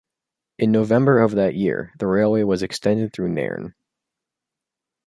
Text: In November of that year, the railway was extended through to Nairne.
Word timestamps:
In 0.57 0.71
November 0.71 1.19
of 1.19 1.33
that 1.33 1.53
year, 1.53 1.93
the 1.99 2.07
railway 2.07 2.41
was 2.41 2.63
extended 2.63 3.13
through 3.13 3.27
to 3.27 3.33
Nairne. 3.35 3.73